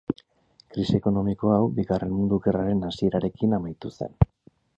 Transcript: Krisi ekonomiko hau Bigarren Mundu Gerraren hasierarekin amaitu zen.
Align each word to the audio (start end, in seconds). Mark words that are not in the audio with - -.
Krisi 0.75 0.95
ekonomiko 0.99 1.51
hau 1.57 1.69
Bigarren 1.81 2.15
Mundu 2.15 2.41
Gerraren 2.47 2.83
hasierarekin 2.89 3.55
amaitu 3.61 3.93
zen. 4.01 4.19